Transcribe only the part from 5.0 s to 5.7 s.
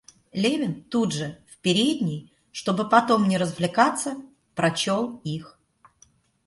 их.